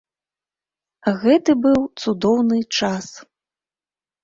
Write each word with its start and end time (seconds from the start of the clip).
Гэты 1.21 1.51
быў 1.67 1.79
цудоўны 2.01 2.59
час. 2.77 3.07